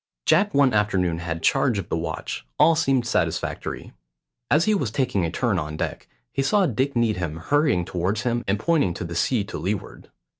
Jack 0.25 0.51
one 0.55 0.73
afternoon 0.73 1.19
had 1.19 1.43
charge 1.43 1.77
of 1.77 1.89
the 1.89 1.95
watch; 1.95 2.43
all 2.57 2.75
seemed 2.75 3.05
satisfactory. 3.05 3.93
As 4.49 4.65
he 4.65 4.73
was 4.73 4.89
taking 4.89 5.25
a 5.27 5.29
turn 5.31 5.59
on 5.59 5.77
deck, 5.77 6.07
he 6.31 6.41
saw 6.41 6.65
Dick 6.65 6.95
Needham 6.95 7.37
hurrying 7.37 7.85
towards 7.85 8.23
him 8.23 8.43
and 8.47 8.57
pointing 8.57 8.95
to 8.95 9.03
the 9.03 9.13
sea 9.13 9.43
to 9.43 9.59
leeward. 9.59 10.09